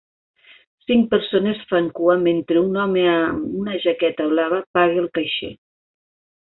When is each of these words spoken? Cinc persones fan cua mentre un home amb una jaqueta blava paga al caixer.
Cinc 0.85 1.05
persones 1.11 1.61
fan 1.73 1.89
cua 1.99 2.17
mentre 2.23 2.63
un 2.69 2.81
home 2.87 3.07
amb 3.13 3.55
una 3.63 3.79
jaqueta 3.87 4.31
blava 4.35 4.65
paga 4.79 5.03
al 5.05 5.11
caixer. 5.21 5.57